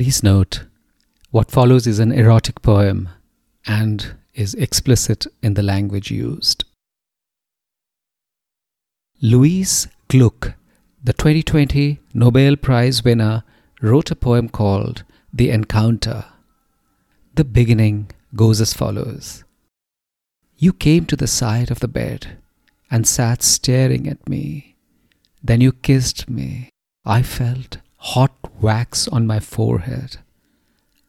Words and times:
Please 0.00 0.22
note, 0.22 0.64
what 1.30 1.50
follows 1.50 1.86
is 1.86 1.98
an 1.98 2.10
erotic 2.10 2.62
poem 2.62 3.10
and 3.66 4.14
is 4.32 4.54
explicit 4.54 5.26
in 5.42 5.52
the 5.52 5.62
language 5.62 6.10
used. 6.10 6.64
Louise 9.20 9.88
Gluck, 10.08 10.54
the 11.04 11.12
2020 11.12 12.00
Nobel 12.14 12.56
Prize 12.56 13.04
winner, 13.04 13.44
wrote 13.82 14.10
a 14.10 14.16
poem 14.16 14.48
called 14.48 15.04
The 15.34 15.50
Encounter. 15.50 16.24
The 17.34 17.44
beginning 17.44 18.10
goes 18.34 18.62
as 18.62 18.72
follows 18.72 19.44
You 20.56 20.72
came 20.72 21.04
to 21.04 21.16
the 21.16 21.26
side 21.26 21.70
of 21.70 21.80
the 21.80 21.88
bed 21.88 22.38
and 22.90 23.06
sat 23.06 23.42
staring 23.42 24.08
at 24.08 24.26
me. 24.26 24.76
Then 25.42 25.60
you 25.60 25.72
kissed 25.72 26.30
me. 26.30 26.70
I 27.04 27.20
felt 27.20 27.76
hot 27.98 28.39
wax 28.60 29.08
on 29.08 29.26
my 29.26 29.40
forehead. 29.40 30.18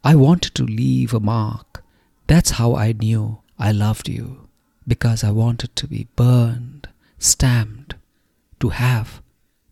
I 0.02 0.14
wanted 0.14 0.54
to 0.56 0.64
leave 0.64 1.12
a 1.14 1.20
mark. 1.20 1.84
That's 2.26 2.52
how 2.52 2.74
I 2.74 2.92
knew 2.92 3.40
I 3.58 3.72
loved 3.72 4.08
you, 4.08 4.48
because 4.86 5.22
I 5.22 5.30
wanted 5.30 5.76
to 5.76 5.86
be 5.86 6.08
burned, 6.16 6.88
stamped, 7.18 7.94
to 8.60 8.70
have 8.70 9.22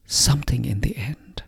something 0.05 0.65
in 0.65 0.81
the 0.81 0.97
end. 0.97 1.43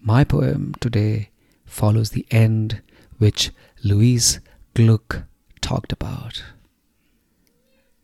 My 0.00 0.24
poem 0.24 0.74
today 0.80 1.30
follows 1.64 2.10
the 2.10 2.26
end 2.30 2.80
which 3.18 3.50
Louise 3.82 4.40
Gluck 4.74 5.24
talked 5.60 5.92
about. 5.92 6.44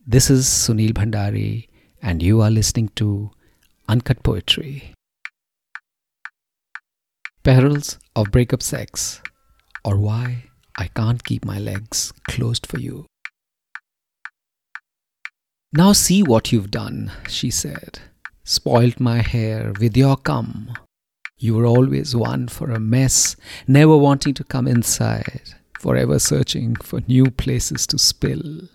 This 0.06 0.28
is 0.28 0.46
Sunil 0.46 0.92
Bhandari, 0.92 1.68
and 2.02 2.22
you 2.22 2.42
are 2.42 2.50
listening 2.50 2.88
to 2.96 3.30
Uncut 3.88 4.22
Poetry. 4.22 4.92
Perils 7.44 7.98
of 8.16 8.30
breakup 8.30 8.62
sex, 8.62 9.20
or 9.84 9.98
why 9.98 10.44
I 10.78 10.86
can't 10.86 11.22
keep 11.22 11.44
my 11.44 11.58
legs 11.58 12.10
closed 12.26 12.66
for 12.66 12.78
you. 12.78 13.04
Now 15.70 15.92
see 15.92 16.22
what 16.22 16.52
you've 16.52 16.70
done, 16.70 17.12
she 17.28 17.50
said. 17.50 17.98
Spoilt 18.44 18.98
my 18.98 19.20
hair 19.20 19.74
with 19.78 19.94
your 19.94 20.16
cum. 20.16 20.72
You 21.36 21.56
were 21.56 21.66
always 21.66 22.16
one 22.16 22.48
for 22.48 22.70
a 22.70 22.80
mess, 22.80 23.36
never 23.68 23.94
wanting 23.94 24.32
to 24.34 24.44
come 24.44 24.66
inside, 24.66 25.52
forever 25.78 26.18
searching 26.18 26.76
for 26.76 27.02
new 27.06 27.30
places 27.30 27.86
to 27.88 27.98
spill. 27.98 28.68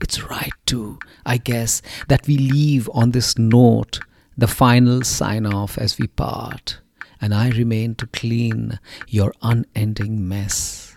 It's 0.00 0.24
right, 0.24 0.50
too, 0.66 0.98
I 1.24 1.36
guess, 1.36 1.82
that 2.08 2.26
we 2.26 2.36
leave 2.36 2.90
on 2.92 3.12
this 3.12 3.38
note, 3.38 4.00
the 4.36 4.48
final 4.48 5.02
sign 5.02 5.46
off 5.46 5.78
as 5.78 6.00
we 6.00 6.08
part 6.08 6.80
and 7.20 7.34
I 7.34 7.50
remain 7.50 7.94
to 7.96 8.06
clean 8.06 8.78
your 9.08 9.34
unending 9.42 10.26
mess. 10.28 10.96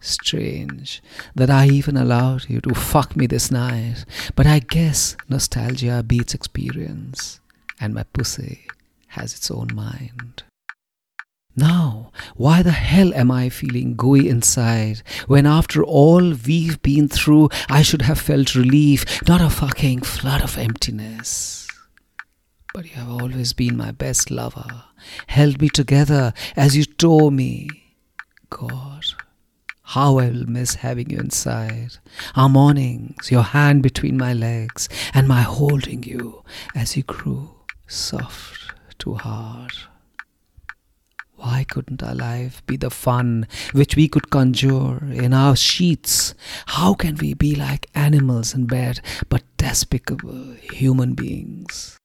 Strange 0.00 1.02
that 1.34 1.50
I 1.50 1.66
even 1.66 1.96
allowed 1.96 2.48
you 2.48 2.60
to 2.62 2.74
fuck 2.74 3.16
me 3.16 3.26
this 3.26 3.50
night, 3.50 4.04
but 4.36 4.46
I 4.46 4.60
guess 4.60 5.16
nostalgia 5.28 6.04
beats 6.06 6.34
experience, 6.34 7.40
and 7.80 7.94
my 7.94 8.04
pussy 8.04 8.66
has 9.08 9.34
its 9.34 9.50
own 9.50 9.68
mind. 9.74 10.44
Now, 11.56 12.12
why 12.36 12.62
the 12.62 12.70
hell 12.70 13.12
am 13.14 13.32
I 13.32 13.48
feeling 13.48 13.96
gooey 13.96 14.28
inside 14.28 15.02
when 15.26 15.44
after 15.44 15.82
all 15.82 16.34
we've 16.46 16.80
been 16.82 17.08
through, 17.08 17.48
I 17.68 17.82
should 17.82 18.02
have 18.02 18.20
felt 18.20 18.54
relief, 18.54 19.26
not 19.26 19.40
a 19.40 19.50
fucking 19.50 20.02
flood 20.02 20.42
of 20.42 20.56
emptiness? 20.56 21.67
But 22.74 22.84
you 22.84 22.96
have 22.96 23.10
always 23.10 23.52
been 23.52 23.76
my 23.76 23.92
best 23.92 24.30
lover, 24.30 24.84
held 25.26 25.60
me 25.60 25.68
together 25.68 26.32
as 26.54 26.76
you 26.76 26.84
tore 26.84 27.32
me. 27.32 27.68
God, 28.50 29.04
how 29.82 30.18
I 30.18 30.28
will 30.30 30.46
miss 30.46 30.74
having 30.76 31.10
you 31.10 31.18
inside. 31.18 31.96
Our 32.36 32.48
mornings, 32.48 33.30
your 33.30 33.42
hand 33.42 33.82
between 33.82 34.16
my 34.16 34.32
legs, 34.32 34.88
and 35.14 35.26
my 35.26 35.42
holding 35.42 36.02
you 36.02 36.44
as 36.74 36.96
you 36.96 37.02
grew 37.02 37.50
soft 37.86 38.74
to 38.98 39.14
hard. 39.14 39.72
Why 41.36 41.64
couldn't 41.70 42.02
our 42.02 42.14
life 42.14 42.66
be 42.66 42.76
the 42.76 42.90
fun 42.90 43.46
which 43.72 43.96
we 43.96 44.08
could 44.08 44.28
conjure 44.28 45.04
in 45.12 45.32
our 45.32 45.56
sheets? 45.56 46.34
How 46.66 46.94
can 46.94 47.14
we 47.16 47.32
be 47.32 47.54
like 47.54 47.86
animals 47.94 48.54
in 48.54 48.66
bed 48.66 49.00
but 49.28 49.44
despicable 49.56 50.54
human 50.60 51.14
beings? 51.14 51.96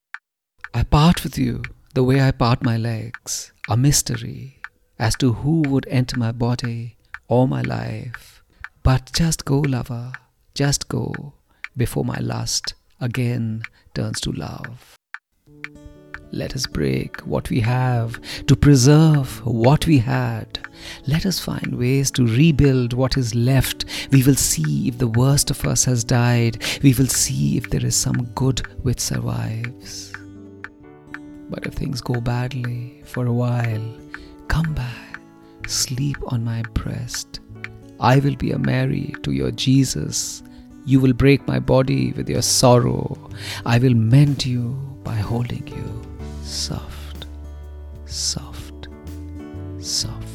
I 0.76 0.82
part 0.82 1.24
with 1.24 1.38
you 1.38 1.62
the 1.94 2.04
way 2.04 2.20
I 2.20 2.32
part 2.32 2.64
my 2.64 2.78
legs, 2.78 3.54
a 3.70 3.78
mystery 3.78 4.60
as 4.98 5.16
to 5.18 5.34
who 5.34 5.62
would 5.68 5.86
enter 5.88 6.18
my 6.18 6.32
body 6.32 6.98
or 7.28 7.48
my 7.48 7.62
life. 7.62 8.42
But 8.82 9.12
just 9.14 9.46
go, 9.46 9.60
lover, 9.60 10.14
just 10.56 10.88
go, 10.88 11.34
before 11.78 12.04
my 12.04 12.18
lust 12.18 12.74
again 13.00 13.62
turns 13.94 14.20
to 14.22 14.32
love. 14.32 14.96
Let 16.32 16.56
us 16.56 16.66
break 16.66 17.22
what 17.22 17.52
we 17.52 17.60
have 17.60 18.20
to 18.48 18.56
preserve 18.56 19.46
what 19.46 19.86
we 19.86 20.00
had. 20.00 20.58
Let 21.06 21.28
us 21.28 21.40
find 21.40 21.78
ways 21.78 22.10
to 22.12 22.26
rebuild 22.26 22.94
what 22.94 23.16
is 23.16 23.36
left. 23.36 23.86
We 24.12 24.24
will 24.24 24.34
see 24.34 24.88
if 24.88 24.98
the 24.98 25.08
worst 25.08 25.52
of 25.52 25.64
us 25.66 25.86
has 25.86 26.04
died. 26.04 26.64
We 26.82 26.96
will 26.96 27.06
see 27.06 27.58
if 27.58 27.70
there 27.70 27.86
is 27.86 27.96
some 27.96 28.26
good 28.34 28.66
which 28.82 29.00
survives. 29.00 30.13
But 31.54 31.68
if 31.68 31.76
things 31.76 32.02
go 32.02 32.20
badly 32.20 33.04
for 33.06 33.28
a 33.28 33.32
while, 33.32 33.98
come 34.48 34.74
back, 34.74 35.20
sleep 35.68 36.18
on 36.26 36.44
my 36.44 36.64
breast. 36.74 37.42
I 38.00 38.18
will 38.18 38.36
be 38.36 38.52
a 38.52 38.58
Mary 38.58 39.14
to 39.22 39.32
your 39.32 39.52
Jesus. 39.52 40.42
You 40.86 41.00
will 41.00 41.14
break 41.14 41.48
my 41.48 41.60
body 41.60 42.12
with 42.14 42.28
your 42.28 42.42
sorrow. 42.42 43.30
I 43.68 43.78
will 43.78 43.94
mend 43.94 44.48
you 44.48 44.76
by 45.04 45.14
holding 45.14 45.68
you 45.68 46.02
soft, 46.42 47.28
soft, 48.08 48.88
soft. 49.80 50.33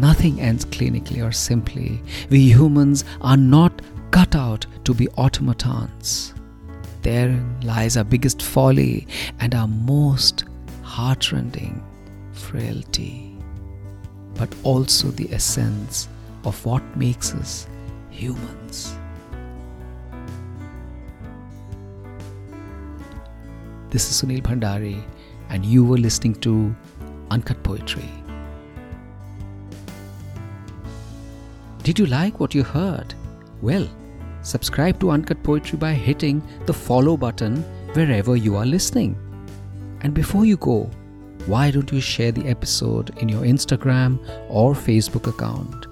Nothing 0.00 0.40
ends 0.40 0.64
clinically 0.64 1.22
or 1.22 1.30
simply. 1.30 2.02
We 2.30 2.48
humans 2.48 3.04
are 3.20 3.36
not 3.36 3.82
cut 4.10 4.34
out 4.34 4.64
to 4.84 4.94
be 4.94 5.08
automatons. 5.10 6.32
Therein 7.02 7.60
lies 7.62 7.98
our 7.98 8.04
biggest 8.04 8.40
folly 8.40 9.06
and 9.40 9.54
our 9.54 9.68
most 9.68 10.44
heartrending 10.82 11.84
frailty, 12.32 13.36
but 14.36 14.48
also 14.62 15.08
the 15.08 15.30
essence 15.34 16.08
of 16.44 16.64
what 16.64 16.82
makes 16.96 17.34
us 17.34 17.66
humans. 18.08 18.96
This 23.90 24.10
is 24.10 24.22
Sunil 24.22 24.40
Bhandari, 24.40 25.02
and 25.50 25.62
you 25.66 25.84
were 25.84 25.98
listening 25.98 26.36
to 26.36 26.74
Uncut 27.30 27.62
Poetry. 27.62 28.19
Did 31.90 31.98
you 31.98 32.06
like 32.06 32.38
what 32.38 32.54
you 32.54 32.62
heard? 32.62 33.14
Well, 33.62 33.88
subscribe 34.42 35.00
to 35.00 35.10
Uncut 35.10 35.42
Poetry 35.42 35.76
by 35.76 35.92
hitting 35.92 36.40
the 36.66 36.72
follow 36.72 37.16
button 37.16 37.64
wherever 37.94 38.36
you 38.36 38.54
are 38.54 38.64
listening. 38.64 39.18
And 40.02 40.14
before 40.14 40.44
you 40.44 40.56
go, 40.56 40.88
why 41.46 41.72
don't 41.72 41.90
you 41.90 42.00
share 42.00 42.30
the 42.30 42.46
episode 42.46 43.18
in 43.18 43.28
your 43.28 43.42
Instagram 43.42 44.20
or 44.48 44.72
Facebook 44.72 45.26
account? 45.26 45.88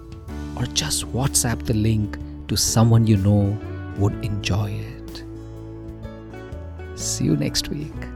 Or 0.54 0.66
just 0.66 1.04
WhatsApp 1.12 1.66
the 1.66 1.75
link 1.75 2.16
to 2.47 2.56
someone 2.56 3.04
you 3.04 3.16
know 3.16 3.59
would 3.97 4.24
enjoy 4.24 4.71
it. 4.71 5.24
See 6.95 7.24
you 7.24 7.36
next 7.36 7.71
week. 7.71 8.08